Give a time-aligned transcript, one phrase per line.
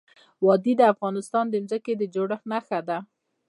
[0.45, 2.97] وادي د افغانستان د ځمکې د جوړښت نښه ده.